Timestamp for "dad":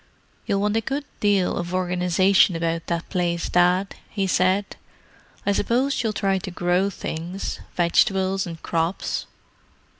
3.49-3.93